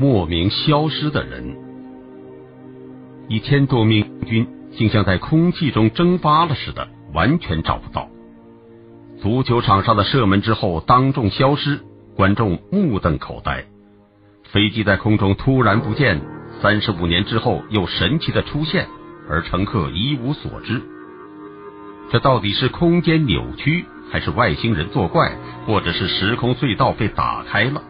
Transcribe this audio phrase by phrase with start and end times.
[0.00, 1.58] 莫名消失的人，
[3.28, 8.08] 一千多名军竟像在空气中蒸发了似的，完全找不到。
[9.20, 11.80] 足球场上的射门之后当众消失，
[12.16, 13.66] 观众目瞪口呆。
[14.44, 16.22] 飞机在空中突然不见，
[16.62, 18.86] 三十五年之后又神奇的出现，
[19.28, 20.80] 而乘客一无所知。
[22.10, 25.36] 这到底是空间扭曲，还是外星人作怪，
[25.66, 27.82] 或者是时空隧道被打开了？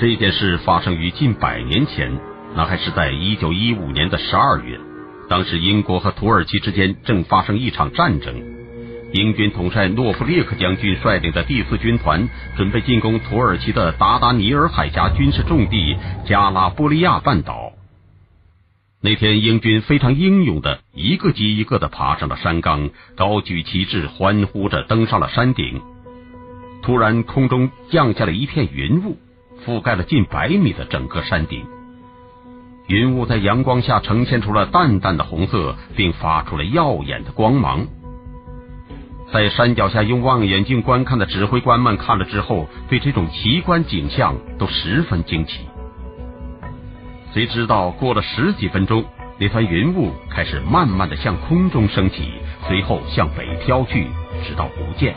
[0.00, 2.18] 这件事发生于近百年前，
[2.56, 4.80] 那还是在一九一五年的十二月。
[5.28, 8.34] 当时英国和土耳其之间正发生一场战争，
[9.12, 15.94] 英军统帅诺夫列克将军率领的第四军团准备进攻土耳其的达达尼尔海峡军事重地
[16.26, 17.72] 加拉波利亚半岛。
[19.02, 22.88] 那天，英军非常英勇的一个接一个的爬上了山岗，
[23.18, 25.82] 高举旗帜，欢呼着登上了山顶。
[26.80, 29.18] 突然，空中降下了一片云雾。
[29.66, 31.64] 覆盖了近百米的整个山顶，
[32.86, 37.86] 云雾在阳光下呈现出了淡淡的红色，并发出了耀眼的光芒。
[39.32, 45.60] 在山脚下用望远镜观看的指挥官们看了之后，对这种奇观景象都十分惊奇。
[47.32, 49.04] 谁知道过了十几分钟，
[49.38, 52.32] 那团云雾开始慢慢的向空中升起，
[52.66, 54.08] 随后向北飘去，
[54.42, 55.14] 直到不见。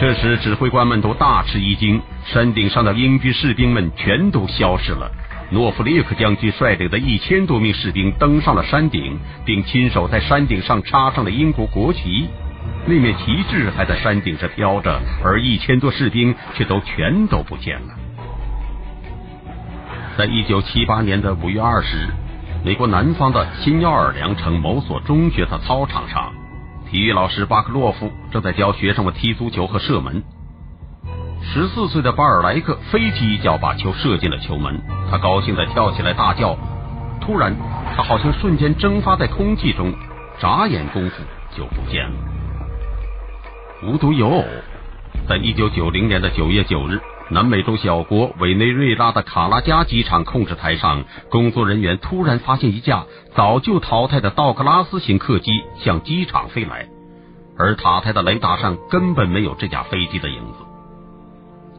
[0.00, 5.10] 这时，指挥官们都大吃一惊，山顶上的英军士兵们全都消失了。
[5.50, 12.28] 诺夫列克将军率领的一千多名士兵登上了山顶，并亲手在山顶上插上了英国国旗。
[12.86, 17.94] 那面旗帜还在山顶上飘着，而一千多士兵却都全都不见了。
[20.16, 22.10] 在一九七八年的五月二十日，
[22.64, 26.32] 美国南方的新奥尔良城某所中学的操场上。
[26.90, 30.22] 体育老师巴克洛夫正在教学生们踢足球和射门。
[31.42, 34.80] 十四岁的巴尔莱克飞起一脚把球射进了球门，
[35.10, 36.56] 他高兴的跳起来大叫。
[37.20, 37.54] 突然，
[37.94, 39.92] 他好像瞬间蒸发在空气中，
[40.38, 41.16] 眨眼功夫
[41.54, 42.12] 就不见了。
[43.82, 44.44] 无独有偶，
[45.28, 46.98] 在一九九零年的九月九日。
[47.30, 56.88] 南美洲小国委内瑞拉的卡拉加机场控制台上，工作人员突然发现一架早就淘汰的道格拉斯型客机向机场飞来，
[57.58, 60.64] 而塔台的雷达上根本没有这架飞机的影子。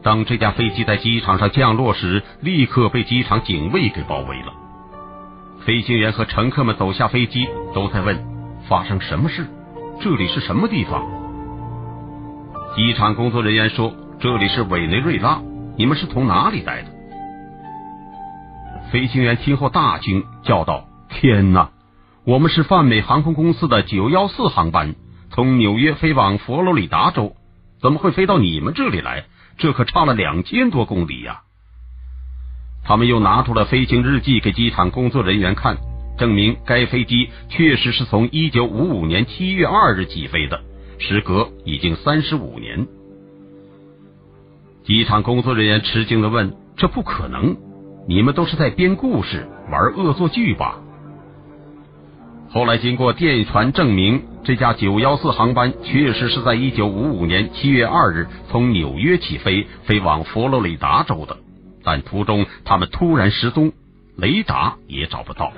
[0.04, 4.52] 当这架飞机在机场上降落时，立刻被机场警卫给包围了。
[5.66, 8.24] 飞行员和乘客们走下飞机，都在问：
[8.68, 9.46] 发生什么事？
[10.00, 11.04] 这里是什么地方？
[12.76, 13.92] 机场工作人员说。
[14.22, 15.40] 这里是委内瑞拉，
[15.78, 16.90] 你们是从哪里来的？
[18.92, 21.70] 飞行员听后大惊，叫道：“天哪！
[22.26, 24.94] 我们是泛美航空公司的九幺四航班，
[25.30, 27.34] 从纽约飞往佛罗里达州，
[27.80, 29.24] 怎么会飞到你们这里来？
[29.56, 31.40] 这可差了两千多公里呀！”
[32.84, 35.78] 他们又拿出了飞行日记给机场工作人员看，
[36.18, 40.60] 证明该飞机确实是从一九五五年七月二日起飞的，
[40.98, 42.86] 时隔已经三十五年。
[44.84, 47.56] 机场工作人员吃惊的问：“这不可能！
[48.08, 50.78] 你们都是在编故事、玩恶作剧吧？”
[52.50, 61.36] 后来经过电传证明，这架九幺四航班确实是在一九五五年七月二日从纽约起飞，飞往佛罗里达州的。
[61.84, 63.72] 但途中他们突然失踪，
[64.16, 65.52] 雷达也找不到。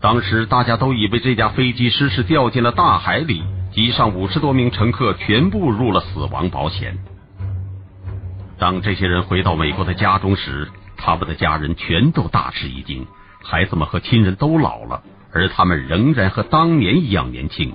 [0.00, 3.42] 当时大家都以为这架飞机失事掉进了大海里，
[3.72, 6.98] 机上五十多名乘客全部入了死亡保险。
[8.58, 13.06] 当这些人回到美国的家中时，他们的家人全都大吃一惊，
[13.42, 15.02] 孩子们和亲人都老了，
[15.32, 17.72] 而他们仍然和当年一样年轻。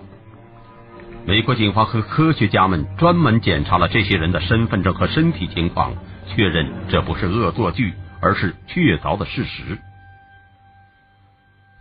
[1.26, 5.94] 美国警方和科学家们专门检查了这些人的身份证和身体情况，
[6.28, 9.78] 确认这不是恶作剧，而是确凿的事实。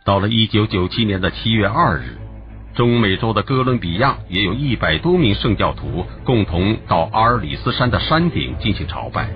[0.04, 2.18] 到了一九九七年的七月二日。
[2.74, 9.28] 中美洲的哥伦比亚也有一百多名圣教徒共同到阿尔里斯山的山顶进行朝拜。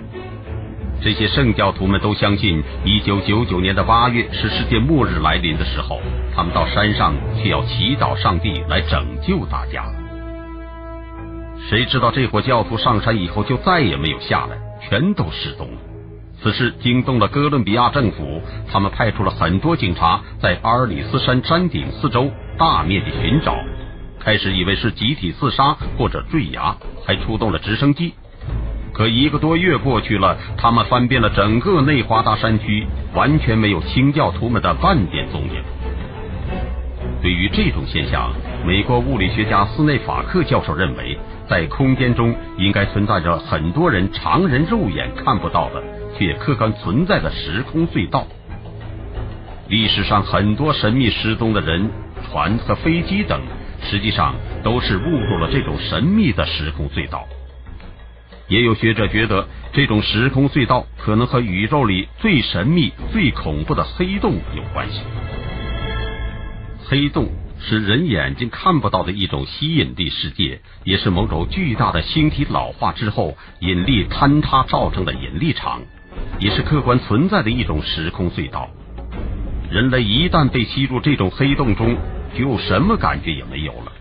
[1.02, 6.00] 这些圣教徒们都相信，一九九九年的八月是世界末日来临的时候，
[6.34, 9.84] 他们到山上去要祈祷上帝来拯救大家。
[11.68, 14.56] 谁知道这伙教徒上山以后就再也没有下来，
[14.88, 15.78] 全都失踪了。
[16.42, 18.40] 此事惊动了哥伦比亚政府，
[18.70, 22.30] 他们派出了很多警察在阿尔里斯山山顶四周。
[22.58, 23.54] 大面积寻找，
[24.18, 26.74] 开始以为是集体自杀或者坠崖，
[27.04, 28.14] 还出动了直升机。
[28.94, 35.62] 可一个多月过去了，他们翻遍了整个内华达山区，完全没有清教徒们的半点踪影。
[37.20, 38.32] 对于这种现象，
[38.66, 45.82] 美国物理学家斯内法克教授认为，在空间中应该存在着很多人常人肉眼看不到的
[46.18, 48.26] 却客观存在的时空隧道。
[49.68, 51.90] 历史上很多神秘失踪的人、
[52.30, 53.40] 船和飞机等，
[53.82, 57.26] 实际上都是误入了这种神秘的时空隧道。
[58.48, 65.00] 也有学者觉得，这种时空隧道可能和宇宙里最神秘、最恐怖的黑洞有关系。
[66.84, 67.28] 黑洞
[67.58, 75.82] 是人眼睛看不到的一种吸引力世界，也是某种巨大的星体老化之后引力坍塌造成的引力场，
[76.38, 78.68] 也是客观存在的一种时空隧道。
[79.70, 81.96] 人类一旦被吸入这种黑洞中，
[82.38, 83.92] 就什么感觉也没有了。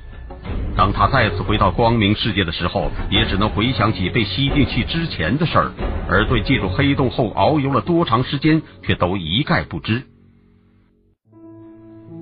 [0.75, 5.71] 当他再次回到光明世界的时候，也只能回想起被吸进去之前的事儿，
[6.07, 10.03] 而对进入黑洞后遨游了多长时间，却都一概不知。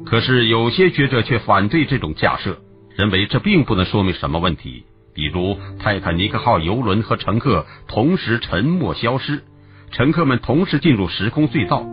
[0.06, 2.60] 可是有些学者却反对这种假设，
[2.95, 4.86] 认为这并不能说明什么问题。
[5.13, 9.44] 比如泰坦尼克号游轮和乘客同时沉没消失，
[9.94, 11.86] 乘客们同时进入时空隧道，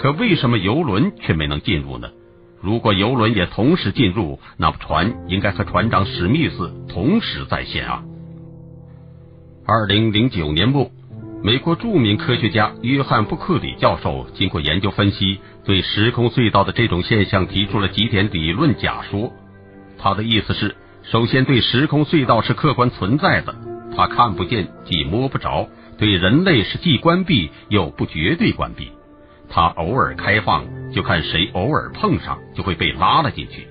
[0.00, 2.08] 可为什么游轮却没能进入呢？
[2.60, 8.02] 如果游轮也同时进入，那么船应该和船长史密斯同时在线啊。
[9.64, 10.90] 二零零九年末。
[11.44, 19.30] 美国著名科学家约翰布克里教授经过研究分析，对时空隧道的这种现象提出了几点理论假说。
[19.98, 23.54] 他的意思是：首先，对时空隧道是客观存在的，
[23.94, 25.68] 它看不见，既摸不着；
[25.98, 28.90] 对人类是既关闭又不绝对关闭，
[29.48, 33.66] 它偶尔开放，就看谁偶尔碰上，就会被拉了进去。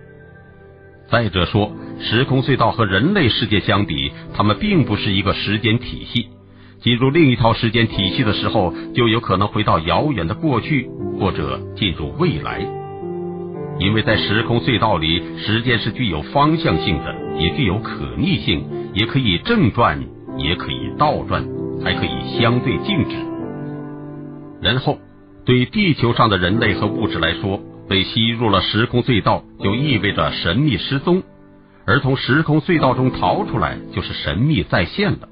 [1.09, 6.29] 再者说，时空隧道和人类世界相比，它们并不是一个时间体系。
[6.81, 12.65] 进入另一套时间体系的时候，就有可能回到遥远的过去，或者进入未来。
[13.79, 20.03] 因为在时空隧道里，时间是具有方向性的，也具有可逆性，也可以正转，
[20.37, 21.43] 也可以倒转，
[21.81, 23.15] 还可以相对静止。
[24.61, 24.99] 然后，
[25.45, 27.59] 对地球上的人类和物质来说，
[27.89, 31.21] 被吸入了时空隧道，就意味着神秘失踪；
[31.85, 35.29] 而从时空隧道中逃出来，就是神秘再现了。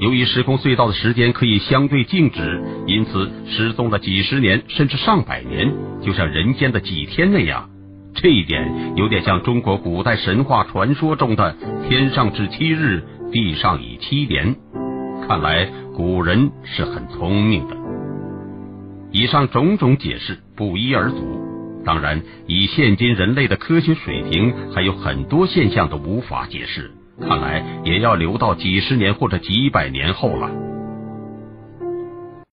[0.00, 5.72] 由于时空隧道的时间可以相对静止，因此失踪了几十年甚至上百年，
[6.02, 7.70] 就像人间的几天那样。
[8.14, 11.56] 这一点有点像中国古代神话传说中的
[11.88, 13.02] “天上至七日，
[13.32, 14.54] 地上已七年”。
[15.26, 17.76] 看来古人是很聪明的。
[19.10, 21.40] 以上种种解释不一而足。
[21.84, 26.90] 当然，以现今人类的科学水平，还有很多现象都无法解释。
[27.20, 30.50] 看来也要留到几十年或者几百年后了。